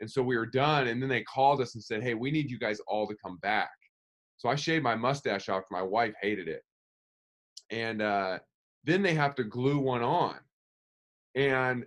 [0.00, 2.50] and so we were done and then they called us and said hey we need
[2.50, 3.70] you guys all to come back.
[4.38, 6.62] So i shaved my mustache off my wife hated it.
[7.70, 8.38] And uh,
[8.84, 10.36] then they have to glue one on.
[11.34, 11.84] And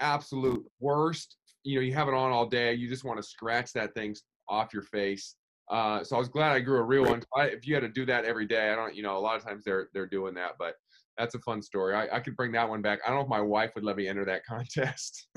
[0.00, 3.70] absolute worst you know you have it on all day you just want to scratch
[3.74, 4.14] that thing
[4.50, 5.36] off your face.
[5.70, 7.22] Uh, so I was glad I grew a real one.
[7.36, 9.36] I, if you had to do that every day, I don't, you know, a lot
[9.36, 10.74] of times they're they're doing that, but
[11.18, 11.94] that's a fun story.
[11.94, 13.00] I, I could bring that one back.
[13.04, 15.28] I don't know if my wife would let me enter that contest.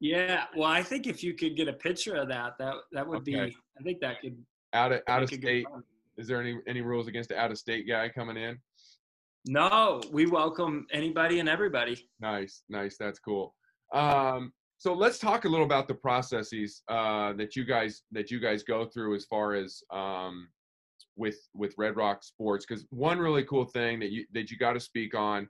[0.00, 3.18] yeah, well, I think if you could get a picture of that, that that would
[3.18, 3.46] okay.
[3.46, 3.56] be.
[3.78, 4.36] I think that could
[4.72, 5.66] out of out of state.
[6.18, 8.58] Is there any any rules against the out of state guy coming in?
[9.46, 12.08] No, we welcome anybody and everybody.
[12.20, 12.96] Nice, nice.
[12.96, 13.54] That's cool.
[13.92, 18.40] Um, so let's talk a little about the processes uh, that you guys that you
[18.40, 20.48] guys go through as far as um,
[21.16, 22.64] with with Red Rock Sports.
[22.66, 25.48] Because one really cool thing that you that you got to speak on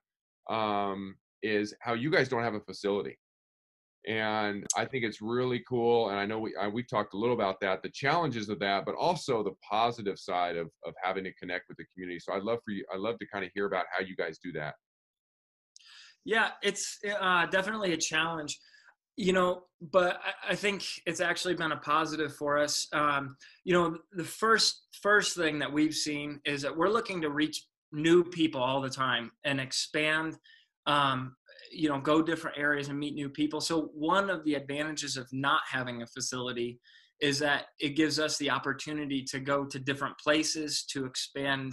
[0.51, 3.18] um, is how you guys don't have a facility,
[4.07, 6.11] and I think it's really cool.
[6.11, 8.85] And I know we I, we've talked a little about that, the challenges of that,
[8.85, 12.20] but also the positive side of of having to connect with the community.
[12.20, 14.38] So I'd love for you, I'd love to kind of hear about how you guys
[14.42, 14.75] do that.
[16.25, 18.57] Yeah, it's uh, definitely a challenge
[19.16, 22.87] you know but I, think it's actually been a positive for us.
[22.92, 27.31] Um, you know the first first thing that we've seen is that we're looking to
[27.31, 30.37] reach new people all the time and expand
[30.87, 31.35] um,
[31.72, 33.61] you know go different areas and meet new people.
[33.61, 36.79] So one of the advantages of not having a facility
[37.20, 41.72] is that it gives us the opportunity to go to different places to expand.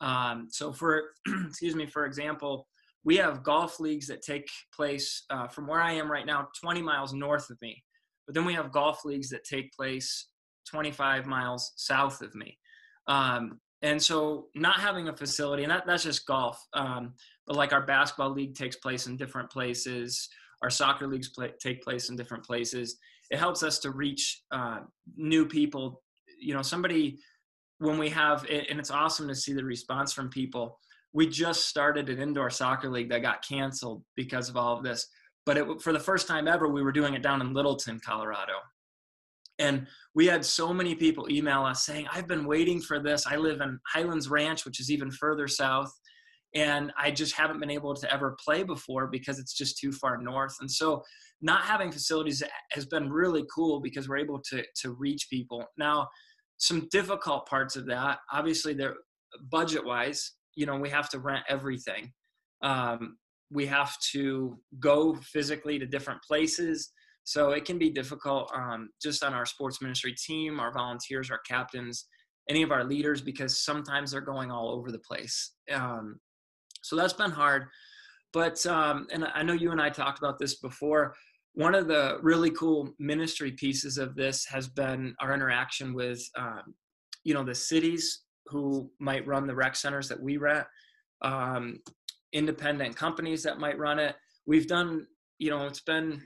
[0.00, 1.02] Um, so for
[1.48, 2.66] excuse me for example
[3.04, 6.82] we have golf leagues that take place uh, from where I am right now, 20
[6.82, 7.82] miles north of me.
[8.26, 10.28] But then we have golf leagues that take place
[10.70, 12.58] 25 miles south of me.
[13.08, 17.14] Um, and so, not having a facility, and that, that's just golf, um,
[17.48, 20.28] but like our basketball league takes place in different places,
[20.62, 22.96] our soccer leagues play, take place in different places.
[23.32, 24.80] It helps us to reach uh,
[25.16, 26.00] new people.
[26.40, 27.18] You know, somebody,
[27.78, 30.78] when we have, and it's awesome to see the response from people
[31.12, 35.06] we just started an indoor soccer league that got canceled because of all of this.
[35.44, 38.54] But it, for the first time ever, we were doing it down in Littleton, Colorado.
[39.58, 43.26] And we had so many people email us saying, I've been waiting for this.
[43.26, 45.92] I live in Highlands Ranch, which is even further south.
[46.54, 50.18] And I just haven't been able to ever play before because it's just too far
[50.18, 50.54] north.
[50.60, 51.02] And so,
[51.44, 55.64] not having facilities has been really cool because we're able to, to reach people.
[55.76, 56.08] Now,
[56.58, 58.94] some difficult parts of that, obviously, they're
[59.50, 62.12] budget wise you know we have to rent everything.
[62.62, 63.16] Um,
[63.50, 66.90] we have to go physically to different places.
[67.24, 71.40] So it can be difficult um, just on our sports ministry team our volunteers our
[71.48, 72.06] captains
[72.48, 75.52] any of our leaders because sometimes they're going all over the place.
[75.70, 76.18] Um,
[76.82, 77.66] so that's been hard.
[78.32, 81.14] But um, and i know you and i talked about this before.
[81.54, 86.74] One of the really cool ministry pieces of this has been our interaction with um,
[87.24, 90.66] you know the cities who might run the rec centers that we rent
[91.22, 91.78] um,
[92.32, 94.16] independent companies that might run it.
[94.46, 95.06] We've done
[95.38, 96.22] you know it's been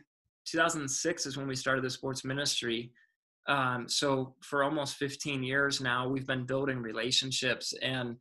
[0.46, 2.92] 2006 is when we started the sports ministry.
[3.48, 8.16] Um, so for almost 15 years now we've been building relationships and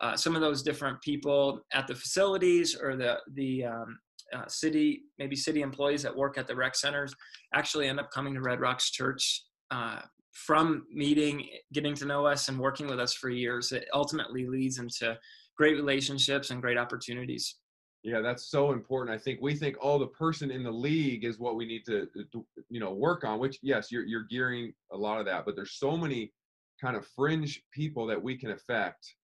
[0.00, 3.98] uh, some of those different people at the facilities or the the um,
[4.32, 7.14] uh, city, maybe city employees that work at the rec centers
[7.54, 10.00] actually end up coming to Red Rocks Church uh,
[10.32, 13.72] from meeting, getting to know us, and working with us for years.
[13.72, 15.18] It ultimately leads into
[15.56, 17.56] great relationships and great opportunities.
[18.02, 19.14] Yeah, that's so important.
[19.14, 22.06] I think we think, oh, the person in the league is what we need to,
[22.32, 23.38] to, you know, work on.
[23.38, 26.32] Which, yes, you're you're gearing a lot of that, but there's so many
[26.80, 29.14] kind of fringe people that we can affect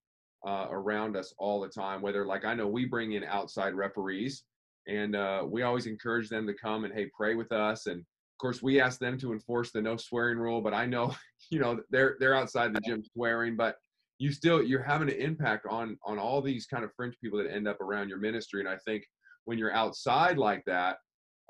[0.45, 2.03] uh, around us all the time.
[2.03, 4.43] Whether, like, I know we bring in outside referees
[4.87, 8.03] and uh, we always encourage them to come and hey pray with us and
[8.37, 11.11] of course we ask them to enforce the no swearing rule but i know
[11.49, 13.77] you know they're they're outside the gym swearing but
[14.19, 17.51] you still you're having an impact on on all these kind of fringe people that
[17.51, 18.59] end up around your ministry.
[18.59, 19.03] And i think
[19.45, 20.97] when you're outside like that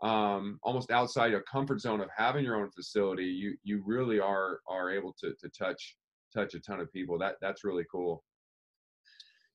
[0.04, 4.60] um, almost outside your comfort zone of having your own facility you you really are
[4.69, 5.95] are able to to touch
[6.34, 7.17] touch a ton of people.
[7.17, 8.23] That that's really cool.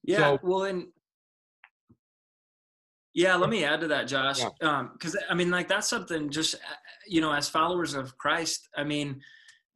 [0.03, 0.87] Yeah so, well and
[3.15, 4.41] yeah, let me add to that, Josh.
[4.41, 5.21] Because yeah.
[5.29, 6.31] um, I mean, like that's something.
[6.31, 6.55] Just
[7.07, 9.21] you know, as followers of Christ, I mean,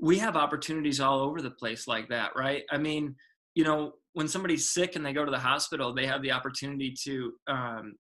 [0.01, 2.63] we have opportunities all over the place like that, right?
[2.71, 3.15] I mean,
[3.55, 6.95] you know, when somebody's sick and they go to the hospital, they have the opportunity
[7.05, 7.95] to um,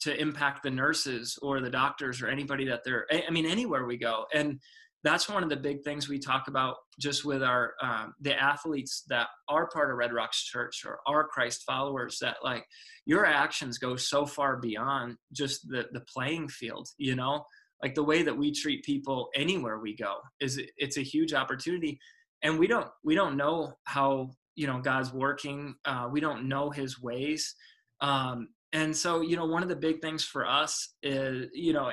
[0.00, 3.06] to impact the nurses or the doctors or anybody that they're.
[3.10, 4.60] I mean, anywhere we go, and
[5.04, 9.04] that's one of the big things we talk about just with our um, the athletes
[9.08, 12.64] that are part of red rocks church or are christ followers that like
[13.06, 17.44] your actions go so far beyond just the the playing field you know?
[17.82, 21.98] Like the way that we treat people anywhere we go is it's a huge opportunity.
[22.42, 26.70] And we don't we don't know how you know god's working uh, we don't know
[26.70, 27.54] his ways.
[28.00, 31.90] Um, and so you know one of the big things for us is you know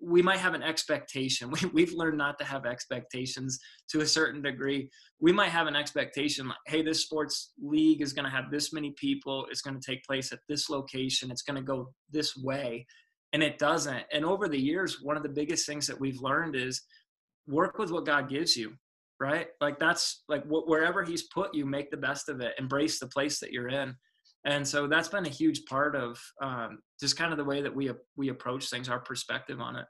[0.00, 1.50] we might have an expectation.
[1.62, 3.58] We, we've learned not to have expectations
[3.90, 4.90] to a certain degree.
[5.20, 8.72] We might have an expectation like, hey, this sports league is going to have this
[8.72, 9.46] many people.
[9.50, 11.30] It's going to take place at this location.
[11.30, 12.86] It's going to go this way.
[13.32, 14.04] And it doesn't.
[14.12, 16.82] And over the years, one of the biggest things that we've learned is
[17.46, 18.72] work with what God gives you,
[19.20, 19.48] right?
[19.60, 23.38] Like that's like wherever He's put you, make the best of it, embrace the place
[23.40, 23.94] that you're in
[24.44, 27.74] and so that's been a huge part of um, just kind of the way that
[27.74, 29.86] we we approach things our perspective on it.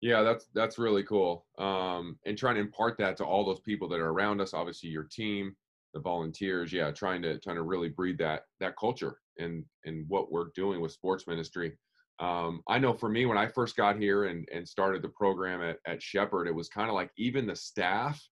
[0.00, 3.88] Yeah that's that's really cool um, and trying to impart that to all those people
[3.88, 5.54] that are around us obviously your team
[5.92, 10.32] the volunteers yeah trying to trying to really breed that that culture and and what
[10.32, 11.76] we're doing with sports ministry.
[12.18, 15.62] Um, i know for me when i first got here and and started the program
[15.62, 18.22] at, at shepherd it was kind of like even the staff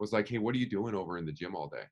[0.00, 1.84] was like hey what are you doing over in the gym all day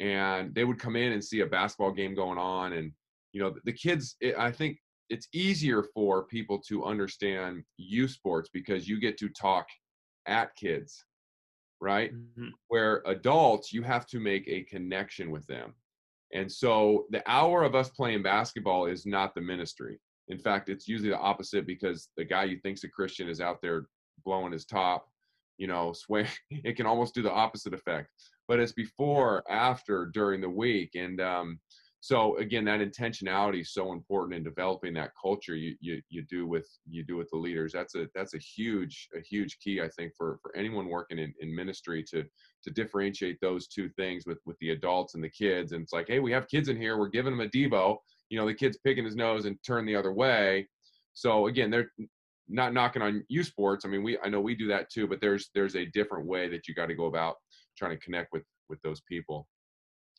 [0.00, 2.92] and they would come in and see a basketball game going on and
[3.32, 4.78] you know the kids it, i think
[5.08, 9.66] it's easier for people to understand youth sports because you get to talk
[10.26, 11.04] at kids
[11.80, 12.14] right?
[12.14, 12.48] Mm-hmm.
[12.68, 15.74] where adults you have to make a connection with them
[16.32, 20.00] and so the hour of us playing basketball is not the ministry.
[20.28, 23.60] In fact it's usually the opposite because the guy you think's a christian is out
[23.62, 23.86] there
[24.24, 25.06] blowing his top
[25.58, 28.10] you know swear it can almost do the opposite effect
[28.48, 30.90] but it's before, after, during the week.
[30.94, 31.58] And um,
[32.06, 36.46] so again, that intentionality is so important in developing that culture you, you you do
[36.46, 37.72] with you do with the leaders.
[37.72, 41.34] That's a that's a huge a huge key I think for for anyone working in,
[41.40, 42.24] in ministry to
[42.62, 45.72] to differentiate those two things with with the adults and the kids.
[45.72, 46.96] And it's like, hey, we have kids in here.
[46.96, 47.96] We're giving them a Devo.
[48.28, 50.68] You know, the kid's picking his nose and turn the other way.
[51.14, 51.90] So again, they're
[52.48, 53.84] not knocking on you sports.
[53.84, 56.48] I mean, we I know we do that too, but there's there's a different way
[56.50, 57.36] that you got to go about
[57.76, 59.46] trying to connect with with those people.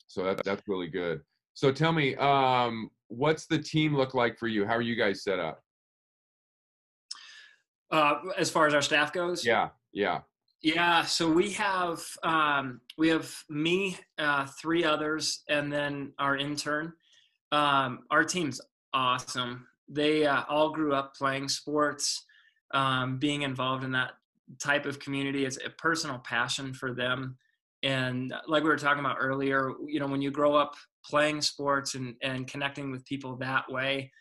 [0.08, 1.22] So that that's really good.
[1.54, 4.66] So tell me, um, what's the team look like for you?
[4.66, 5.62] How are you guys set up?
[7.90, 10.20] Uh, as far as our staff goes, yeah, yeah,
[10.62, 11.04] yeah.
[11.04, 16.94] So we have um, we have me, uh, three others, and then our intern.
[17.52, 18.60] Um, our team's
[18.94, 19.66] awesome.
[19.88, 22.26] They uh, all grew up playing sports,
[22.74, 24.12] um, being involved in that
[24.62, 25.46] type of community.
[25.46, 27.38] It's a personal passion for them
[27.84, 30.74] and like we were talking about earlier you know when you grow up
[31.06, 34.12] playing sports and and connecting with people that way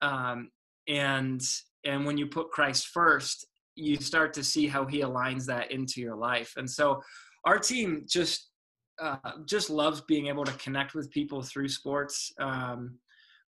[0.00, 0.50] um,
[0.88, 1.42] and
[1.84, 6.00] and when you put christ first you start to see how he aligns that into
[6.00, 6.52] your life.
[6.56, 7.02] And so
[7.44, 8.48] our team just
[9.00, 12.32] uh, just loves being able to connect with people through sports.
[12.38, 12.98] Um,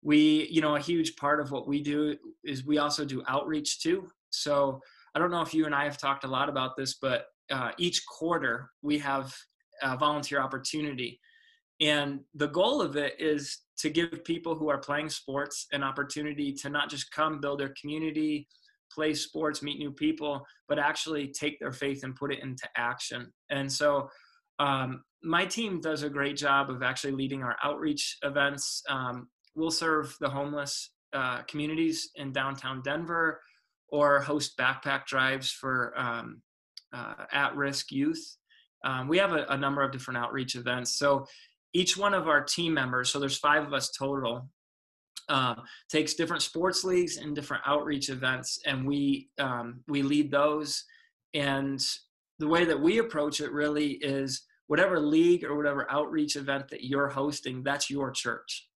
[0.03, 3.81] we you know a huge part of what we do is we also do outreach
[3.81, 4.09] too.
[4.31, 4.81] So
[5.15, 7.71] i don't know if you and i have talked a lot about this but uh,
[7.79, 9.33] each quarter we have
[9.85, 11.21] a volunteer opportunity.
[11.81, 16.53] And the goal of it is to give people who are playing sports an opportunity
[16.53, 18.49] to not just come build their community
[18.93, 23.33] play sports meet new people but actually take their faith and put it into action.
[23.51, 24.09] And so
[24.59, 28.83] um, my team does a great job of actually leading our outreach events.
[28.89, 33.41] Um, we'll serve the homeless uh, communities in downtown denver
[33.89, 36.41] or host backpack drives for um,
[36.93, 38.37] uh, at-risk youth
[38.85, 40.99] um, we have a, a, number of different outreach events.
[40.99, 41.27] So
[41.73, 44.49] each one of our team members so there's five of us total
[45.29, 50.85] um, takes different sports leagues and different outreach events and we um, we lead those.
[51.33, 51.81] And
[52.39, 56.85] the way that we approach it really is whatever league or whatever outreach event that
[56.85, 58.69] you're hosting that's your church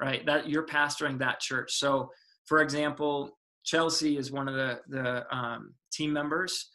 [0.00, 0.26] right?
[0.26, 1.74] That you're pastoring that church.
[1.74, 2.10] So
[2.46, 6.70] for example chelsea is one of the the um, team members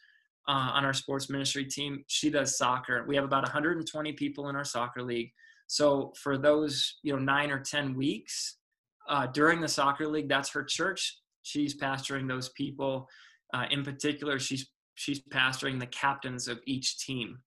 [0.50, 2.02] uh, on our sports ministry team.
[2.08, 3.04] She does soccer.
[3.06, 5.30] We have about 120 people in our soccer league.
[5.68, 8.56] So for those, you know, nine or 10 weeks
[9.08, 11.18] uh, during the soccer league, that's her church.
[11.42, 13.08] She's pastoring those people.
[13.54, 17.38] Uh, in particular, she's she's pastoring the captains of each team,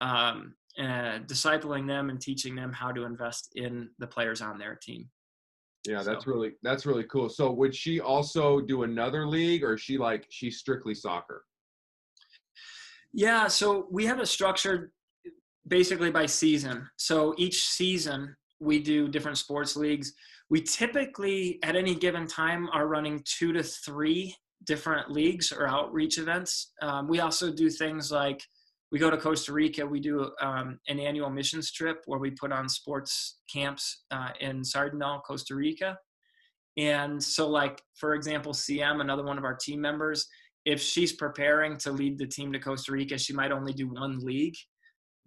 [0.00, 5.08] um, discipling them and teaching them how to invest in the players on their team.
[5.86, 6.32] Yeah, that's so.
[6.32, 7.28] really that's really cool.
[7.28, 11.44] So would she also do another league, or is she like she's strictly soccer?
[13.18, 14.92] Yeah, so we have it structured
[15.66, 16.88] basically by season.
[16.98, 20.12] So each season we do different sports leagues.
[20.50, 26.16] We typically, at any given time, are running two to three different leagues or outreach
[26.16, 26.70] events.
[26.80, 28.40] Um, we also do things like
[28.92, 29.84] we go to Costa Rica.
[29.84, 34.62] We do um, an annual missions trip where we put on sports camps uh, in
[34.62, 35.98] Sardinal, Costa Rica.
[36.76, 40.28] And so, like for example, CM, another one of our team members,
[40.68, 44.18] if she's preparing to lead the team to Costa Rica, she might only do one
[44.18, 44.54] league,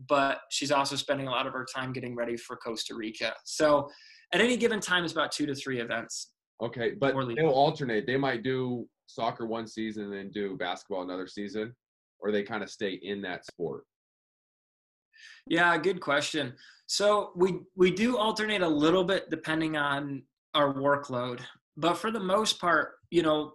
[0.07, 3.33] but she's also spending a lot of her time getting ready for Costa Rica.
[3.43, 3.89] So
[4.31, 6.33] at any given time, it's about two to three events.
[6.61, 8.05] Okay, but they'll alternate.
[8.05, 11.73] They might do soccer one season and then do basketball another season,
[12.19, 13.85] or they kind of stay in that sport.
[15.47, 16.53] Yeah, good question.
[16.85, 20.21] So we we do alternate a little bit depending on
[20.53, 21.39] our workload,
[21.77, 23.53] but for the most part, you know,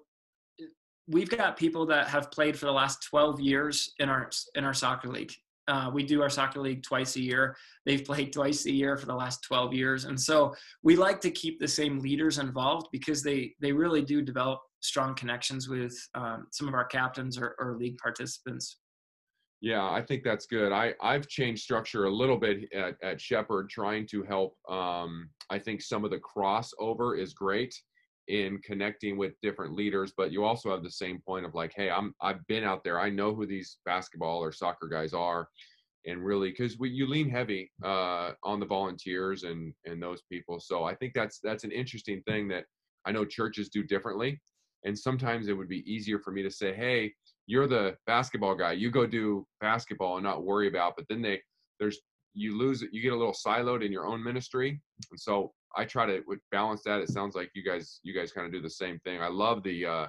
[1.09, 4.75] we've got people that have played for the last 12 years in our in our
[4.75, 5.33] soccer league.
[5.69, 7.57] Uh, we do our soccer league twice a year.
[7.85, 11.31] They've played twice a year for the last 12 years, and so we like to
[11.31, 16.47] keep the same leaders involved because they they really do develop strong connections with um,
[16.53, 18.79] some of our captains or, or league participants.
[19.61, 20.71] Yeah, I think that's good.
[20.71, 24.57] I I've changed structure a little bit at, at Shepherd, trying to help.
[24.69, 27.75] Um, I think some of the crossover is great
[28.29, 31.91] in connecting with different leaders but you also have the same point of like hey
[31.91, 33.01] i'm i've been out there.
[33.01, 35.49] I know who these basketball or soccer guys are
[36.07, 40.85] and really because you lean heavy uh, on the volunteers and and those people so
[40.85, 42.65] i think that's that's an interesting thing that
[43.07, 44.41] i know churches do differently
[44.85, 47.13] and sometimes it would be easier for me to say hey
[47.47, 48.73] you're the basketball guy.
[48.73, 51.41] You go do basketball and not worry about but then they
[51.79, 52.01] there's
[52.37, 55.85] you lose it you get a little siloed in your own ministry and so I
[55.85, 57.01] try to balance that.
[57.01, 59.21] It sounds like you guys you guys kind of do the same thing.
[59.21, 60.07] I love the uh,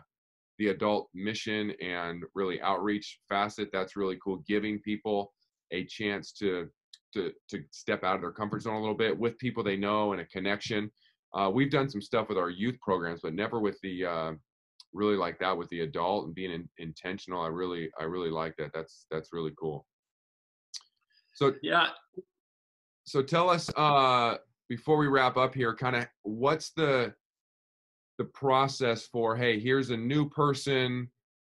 [0.58, 3.70] the adult mission and really outreach facet.
[3.74, 4.44] That's really cool.
[4.48, 5.34] Giving people
[5.72, 6.70] a chance to
[7.14, 10.14] to to step out of their comfort zone a little bit with people they know
[10.14, 10.90] and a connection.
[11.34, 14.32] Uh, we've done some stuff with our youth programs, but never with the uh,
[14.94, 17.42] really like that with the adult and being in, intentional.
[17.42, 18.72] I really I really like that.
[18.74, 19.86] That's that's really cool.
[21.38, 21.90] So yeah.
[23.04, 24.38] So tell us uh,
[24.70, 27.14] before we wrap up here, kind of what's the
[28.18, 31.08] the process for hey, here's a new person,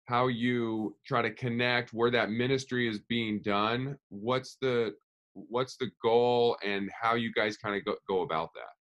[0.07, 3.97] how you try to connect, where that ministry is being done.
[4.09, 4.95] What's the
[5.33, 8.73] what's the goal and how you guys kind of go, go about that?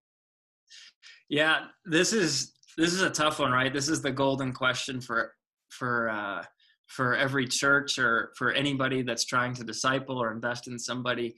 [1.28, 3.72] Yeah, this is this is a tough one, right?
[3.72, 5.32] This is the golden question for
[5.70, 6.42] for uh,
[6.88, 11.34] for every church or for anybody that's trying to disciple or invest in somebody.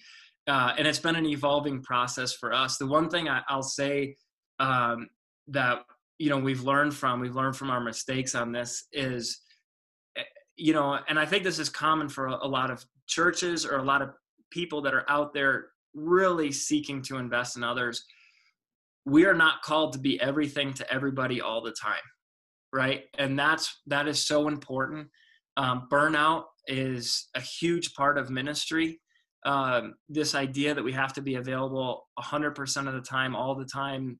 [0.46, 2.78] Uh, and it's been an evolving process for us.
[2.78, 4.16] The one thing I, will say
[4.58, 5.08] um,
[5.48, 5.80] that
[6.18, 9.40] you know we've learned from we've learned from our mistakes on this is
[10.18, 10.22] eh,
[10.56, 13.78] you know and i think this is common for a, a lot of churches or
[13.78, 14.10] a lot of
[14.50, 18.04] people that are out there really seeking to invest in others.
[19.06, 22.02] We are not called to be everything to everybody all the time
[22.72, 23.04] right?
[23.18, 25.08] And that's that is so important
[25.56, 29.00] um, burnout is a huge part of ministry.
[29.44, 33.64] Um, this idea that we have to be available 100% of the time all the
[33.64, 34.18] time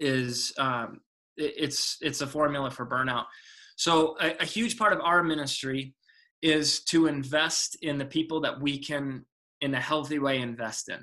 [0.00, 1.00] is um,
[1.36, 3.24] it, it's it's a formula for burnout.
[3.76, 5.94] So a, a huge part of our ministry
[6.42, 9.24] is to invest in the people that we can
[9.60, 11.00] in a healthy way invest in.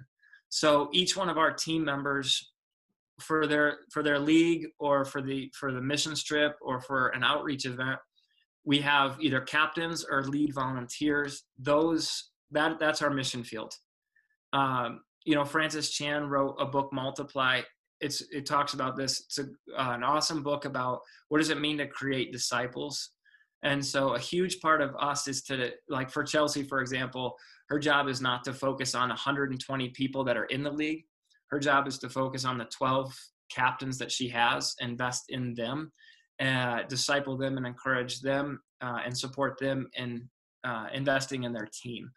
[0.50, 2.52] So each one of our team members
[3.20, 7.24] for their for their league or for the for the mission trip or for an
[7.24, 8.00] outreach event
[8.64, 11.44] we have either captains or lead volunteers.
[11.58, 13.74] Those that that's our mission field.
[14.54, 17.62] Um, you know francis chan wrote a book multiply.
[18.00, 19.22] It's it talks about this.
[19.22, 19.44] It's a,
[19.80, 23.12] uh, an awesome book about what does it mean to create disciples.
[23.64, 27.38] And so a huge part of us is to like for chelsea for example
[27.72, 31.06] her job is not to focus on 120 people that are in the league.
[31.52, 33.16] Her job is to focus on the 12
[33.50, 35.94] captains that she has, invest in them,
[36.42, 40.28] uh, disciple them, and encourage them uh, and support them in
[40.64, 42.10] uh, investing in their team.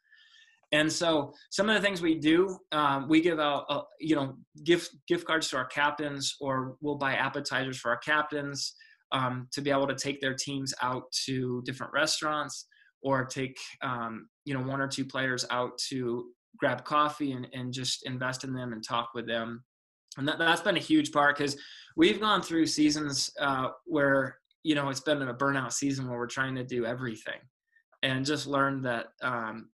[0.73, 4.37] And so, some of the things we do, um, we give out, uh, you know,
[4.65, 8.75] gift gift cards to our captains, or we'll buy appetizers for our captains
[9.13, 12.67] um, to be able to take their teams out to different restaurants,
[13.03, 16.27] or take, um, you know, one or two players out to
[16.59, 19.63] grab coffee and, and just invest in them and talk with them.
[20.19, 21.57] And that, that's been a huge part because
[21.97, 26.27] we've gone through seasons uh, where, you know, it's been a burnout season where we're
[26.27, 27.41] trying to do everything
[28.03, 29.71] and just learned that, um,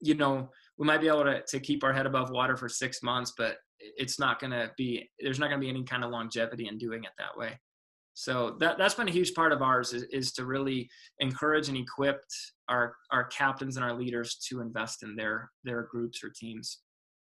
[0.00, 3.02] you know, we might be able to, to keep our head above water for six
[3.02, 6.10] months, but it's not going to be, there's not going to be any kind of
[6.10, 7.58] longevity in doing it that way.
[8.14, 11.76] So that, that's been a huge part of ours is, is to really encourage and
[11.76, 12.20] equip
[12.68, 16.80] our our captains and our leaders to invest in their their groups or teams.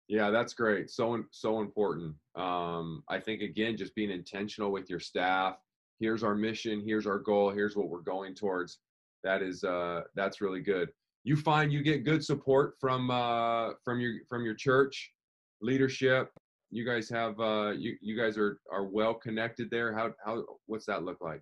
[0.08, 0.90] Yeah, that's great.
[0.90, 2.14] So so important.
[2.34, 5.56] Um, I think again, just being intentional with your staff.
[5.98, 6.82] Here's our mission.
[6.84, 7.50] Here's our goal.
[7.50, 8.80] Here's what we're going towards.
[9.22, 10.90] That is uh, that's really good.
[11.22, 15.10] You find you get good support from uh, from your from your church
[15.62, 16.30] leadership.
[16.70, 19.94] You guys have uh, you you guys are are well connected there.
[19.94, 21.40] How how what's that look like?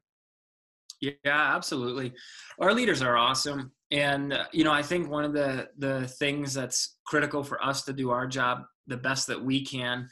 [1.02, 1.16] Yeah,
[1.56, 2.12] absolutely.
[2.60, 6.54] Our leaders are awesome, and uh, you know, I think one of the the things
[6.54, 10.08] that's critical for us to do our job the best that we can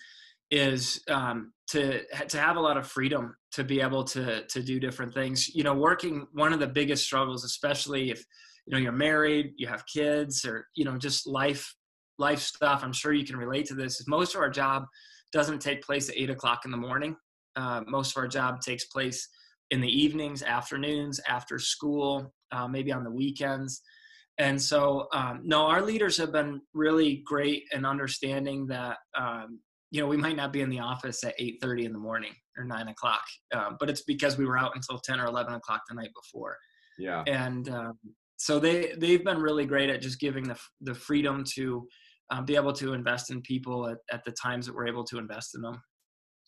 [0.51, 4.81] is um, to to have a lot of freedom to be able to to do
[4.81, 5.49] different things.
[5.55, 8.25] You know, working one of the biggest struggles, especially if
[8.67, 11.73] you know you're married, you have kids, or you know just life
[12.19, 12.83] life stuff.
[12.83, 14.01] I'm sure you can relate to this.
[14.01, 14.87] Is most of our job
[15.33, 17.15] doesn't take place at eight o'clock in the morning.
[17.55, 19.29] Uh, most of our job takes place
[19.71, 23.83] in the evenings, afternoons, after school, uh, maybe on the weekends.
[24.39, 29.61] And so, um, no, our leaders have been really great in understanding that, um,
[29.91, 32.65] you know, we might not be in the office at 8.30 in the morning or
[32.65, 33.23] 9 o'clock,
[33.55, 36.57] uh, but it's because we were out until 10 or 11 o'clock the night before.
[36.99, 37.23] Yeah.
[37.27, 37.99] And um,
[38.37, 41.87] so they, they've been really great at just giving the, the freedom to
[42.31, 45.19] um, be able to invest in people at, at the times that we're able to
[45.19, 45.83] invest in them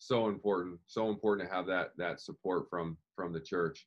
[0.07, 3.85] so important so important to have that that support from from the church.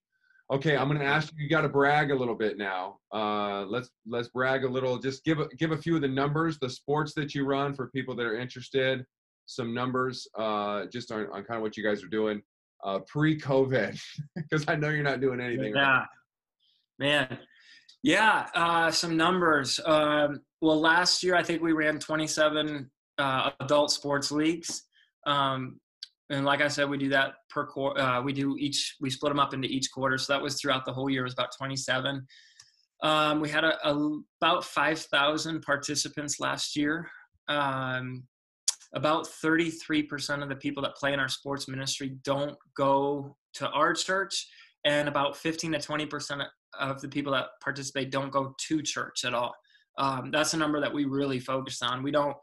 [0.53, 2.99] Okay i'm going to ask you you got to brag a little bit now.
[3.13, 4.99] Uh, let's let's brag a little.
[4.99, 7.89] Just give a, give a few of the numbers the sports that you run for
[7.89, 9.05] people that are interested.
[9.47, 12.43] Some numbers uh, just on, on kind of what you guys are doing.
[12.85, 13.99] Uh, pre-covid
[14.37, 16.01] because i know you're not doing anything yeah.
[16.01, 16.07] Right
[16.99, 17.39] man.
[18.03, 19.81] Yeah uh, some numbers.
[19.85, 24.83] Um, well last year i think we ran 27 uh, adult sports leagues.
[25.27, 25.81] Um,
[26.31, 28.01] and like I said, we do that per quarter.
[28.01, 30.19] Uh, we do each, we split them up into each quarter.
[30.19, 31.23] So that was throughout the whole year.
[31.23, 32.27] It was about 27.
[33.03, 37.09] Um, we had a, a, about 5,000 participants last year.
[37.49, 38.25] Um,
[38.95, 43.93] about 33% of the people that play in our sports ministry don't go to our
[43.93, 44.49] church,
[44.85, 46.47] and about 15 to 20%
[46.79, 49.55] of the people that participate don't go to church at all.
[49.99, 52.03] Um, that's a number that we really focus on.
[52.03, 52.37] We don't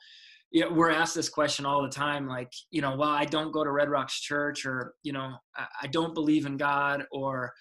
[0.54, 3.51] you know, we're asked this question all the time, like, you know, well, I don't
[3.51, 7.51] go to Red Rocks Church, or you know, I, I don't believe in God, or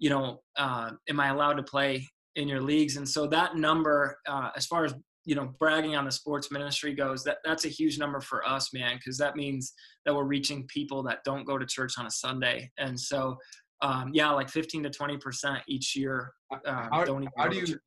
[0.00, 2.96] you know, uh, am I allowed to play in your leagues?
[2.96, 4.92] And so that number, uh, as far as
[5.24, 8.74] you know, bragging on the sports ministry goes, that that's a huge number for us,
[8.74, 9.72] man, because that means
[10.04, 13.36] that we're reaching people that don't go to church on a Sunday, and so.
[13.82, 16.32] Um, yeah, like 15 to 20 percent each year.
[16.52, 16.58] Uh,
[16.92, 17.04] how,
[17.38, 17.78] how do you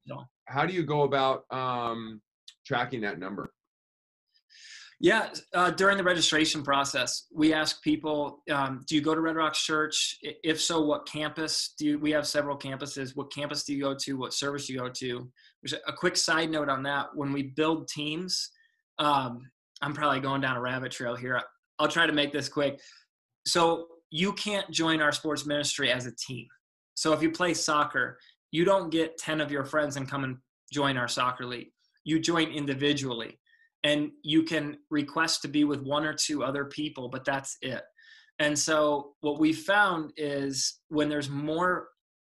[0.48, 2.20] how do you go about um,
[2.66, 3.52] tracking that number?
[5.00, 9.36] Yeah, uh, during the registration process, we ask people, um, do you go to Red
[9.36, 10.18] Rocks Church?
[10.22, 13.16] If so, what campus do you, we have several campuses.
[13.16, 14.14] What campus do you go to?
[14.14, 15.30] What service do you go to?
[15.62, 17.08] There's a quick side note on that.
[17.16, 18.50] When we build teams,
[19.00, 19.42] um,
[19.82, 21.42] I'm probably going down a rabbit trail here.
[21.80, 22.80] I'll try to make this quick.
[23.46, 26.48] So you can't join our sports ministry as a team.
[26.94, 28.20] So if you play soccer,
[28.52, 30.38] you don't get 10 of your friends and come and
[30.72, 31.72] join our soccer league.
[32.06, 33.40] You join individually
[33.84, 37.82] and you can request to be with one or two other people, but that's it.
[38.40, 41.90] And so what we found is when there's more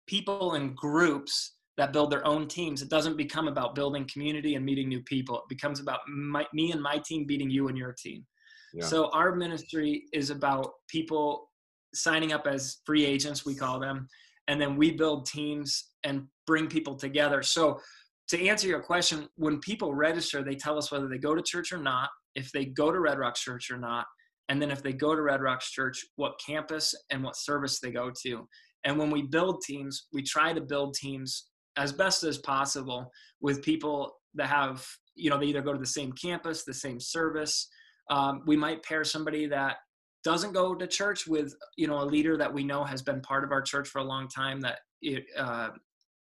[0.06, 4.64] people in groups that build their own teams, it doesn't become about building community and
[4.64, 5.36] meeting new people.
[5.36, 8.26] It becomes about my, me and my team beating you and your team.
[8.72, 8.84] Yeah.
[8.84, 11.50] So our ministry is about people
[11.94, 14.08] signing up as free agents, we call them,
[14.48, 17.42] and then we build teams and bring people together.
[17.42, 17.80] So
[18.28, 21.72] to answer your question, when people register, they tell us whether they go to church
[21.72, 24.06] or not, if they go to Red Rocks Church or not,
[24.48, 27.90] and then if they go to Red Rocks Church, what campus and what service they
[27.90, 28.48] go to.
[28.84, 31.46] And when we build teams, we try to build teams
[31.76, 33.10] as best as possible
[33.40, 37.00] with people that have, you know, they either go to the same campus, the same
[37.00, 37.68] service.
[38.10, 39.76] Um, we might pair somebody that
[40.24, 43.44] doesn't go to church with, you know, a leader that we know has been part
[43.44, 45.70] of our church for a long time that it, uh,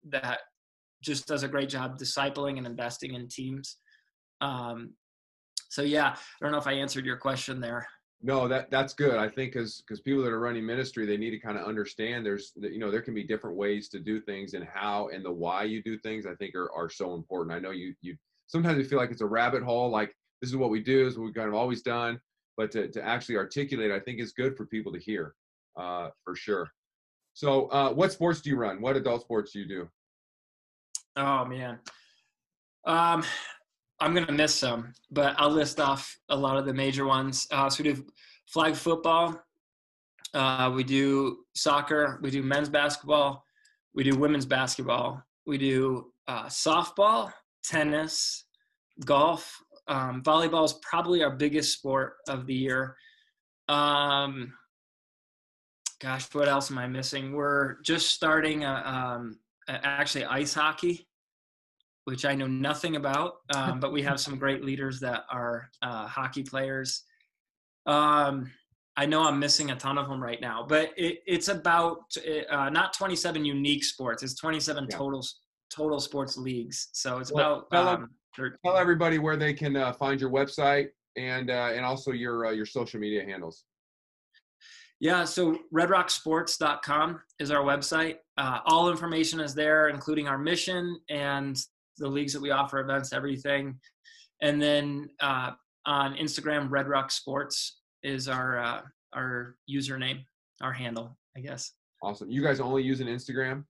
[0.09, 0.41] that
[1.07, 3.79] just does a great job discipling and investing in teams.
[4.41, 4.93] Um,
[5.69, 7.87] so yeah, I don't know if I answered your question there.
[8.23, 9.17] No, that that's good.
[9.17, 12.25] I think because because people that are running ministry, they need to kind of understand
[12.25, 15.31] there's you know there can be different ways to do things and how and the
[15.31, 16.27] why you do things.
[16.27, 17.55] I think are are so important.
[17.55, 20.57] I know you you sometimes you feel like it's a rabbit hole, like this is
[20.57, 22.19] what we do, is what we've kind of always done.
[22.57, 25.35] But to to actually articulate, I think is good for people to hear,
[25.77, 26.71] uh, for sure.
[27.35, 28.81] So, uh, what sports do you run?
[28.81, 29.89] What adult sports do you do?
[31.17, 31.79] Oh man,
[32.85, 33.25] um,
[34.01, 37.47] I'm gonna miss some, but I'll list off a lot of the major ones.
[37.51, 38.07] Uh, so we do
[38.47, 39.41] flag football,
[40.35, 43.45] uh, we do soccer, we do men's basketball,
[43.95, 47.33] we do women's basketball, we do uh, softball,
[47.65, 48.45] tennis,
[49.05, 49.59] golf.
[49.89, 52.97] Um, volleyball is probably our biggest sport of the year.
[53.69, 54.53] Um,
[56.01, 57.33] gosh, what else am I missing?
[57.33, 59.39] We're just starting a, um,
[59.69, 61.07] actually ice hockey
[62.07, 66.07] which I know nothing about, um, but we have some great leaders that are uh,
[66.07, 67.03] hockey players.
[67.85, 68.53] Um,
[68.97, 71.99] I know I'm missing a ton of them right now, but it, it's about
[72.49, 74.97] uh, not 27 unique sports; it's 27 yeah.
[74.97, 75.27] total
[75.75, 76.89] total sports leagues.
[76.93, 78.01] So it's well, about.
[78.01, 78.11] Um,
[78.65, 82.51] tell everybody where they can uh, find your website and uh, and also your uh,
[82.53, 83.65] your social media handles.
[85.01, 88.17] Yeah, so redrocksports.com is our website.
[88.39, 91.59] Uh, all information is there, including our mission and
[91.99, 93.79] the leagues that we offer, events, everything.
[94.41, 95.53] And then uh,
[95.85, 98.81] on Instagram, Red Rock Sports is our uh,
[99.13, 100.25] our username,
[100.61, 101.73] our handle, I guess.
[102.03, 102.31] Awesome.
[102.31, 103.65] You guys only using Instagram?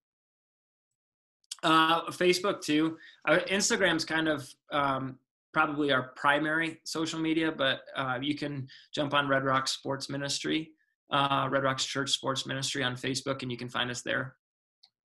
[1.62, 2.98] Uh, Facebook too.
[3.28, 5.18] Uh, Instagram's kind of um,
[5.52, 10.72] probably our primary social media, but uh, you can jump on Red Rock Sports Ministry,
[11.10, 14.36] uh, Red Rocks Church Sports Ministry on Facebook, and you can find us there.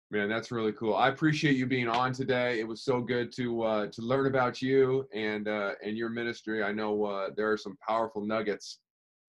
[0.09, 0.95] Man, that's really cool.
[0.95, 2.59] I appreciate you being on today.
[2.59, 6.63] It was so good to uh, to learn about you and uh, and your ministry.
[6.63, 8.79] I know uh, there are some powerful nuggets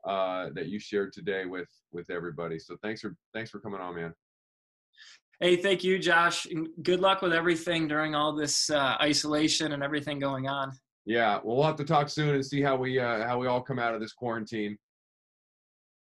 [0.05, 2.59] uh, that you shared today with with everybody.
[2.59, 4.13] So thanks for thanks for coming on, man.
[5.39, 6.47] Hey, thank you, Josh.
[6.83, 10.73] good luck with everything during all this uh, isolation and everything going on.
[11.05, 13.61] Yeah, well, we'll have to talk soon and see how we uh, how we all
[13.61, 14.77] come out of this quarantine.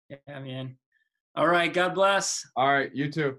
[0.10, 0.78] Yeah, man.
[1.36, 1.74] All right.
[1.74, 2.46] God bless.
[2.56, 2.94] All right.
[2.94, 3.38] You too.